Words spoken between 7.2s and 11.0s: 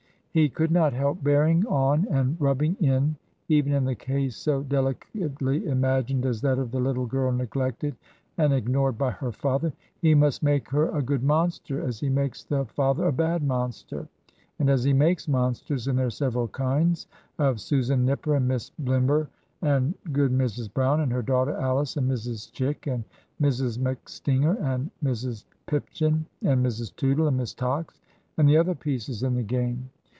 neglected and ignored by her father; he must make her